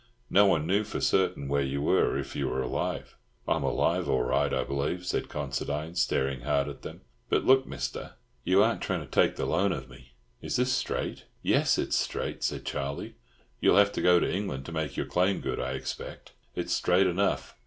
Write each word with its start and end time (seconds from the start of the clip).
No 0.31 0.47
one 0.47 0.65
knew 0.65 0.83
for 0.83 0.99
certain 0.99 1.47
where 1.47 1.61
you 1.61 1.79
were, 1.79 2.07
or 2.13 2.17
if 2.17 2.35
you 2.35 2.47
were 2.49 2.63
alive." 2.63 3.15
"I'm 3.47 3.61
alive 3.61 4.09
all 4.09 4.23
right, 4.23 4.51
I 4.51 4.63
believe," 4.63 5.05
said 5.05 5.29
Considine, 5.29 5.93
staring 5.93 6.41
hard 6.41 6.67
at 6.67 6.81
them. 6.81 7.01
"But 7.29 7.45
look, 7.45 7.67
Mister—you 7.67 8.63
aren't 8.63 8.81
trying 8.81 9.01
to 9.01 9.05
take 9.05 9.35
the 9.35 9.45
loan 9.45 9.71
of 9.71 9.91
me? 9.91 10.13
Is 10.41 10.55
this 10.55 10.71
straight?" 10.73 11.25
"Yes, 11.43 11.77
it's 11.77 11.97
straight," 11.97 12.43
said 12.43 12.65
Charlie. 12.65 13.13
"You'll 13.59 13.77
have 13.77 13.91
to 13.91 14.01
go 14.01 14.19
to 14.19 14.27
England 14.33 14.65
to 14.65 14.71
make 14.71 14.97
your 14.97 15.05
claim 15.05 15.39
good, 15.39 15.59
I 15.59 15.73
expect. 15.73 16.31
It's 16.55 16.73
straight 16.73 17.05
enough. 17.05 17.55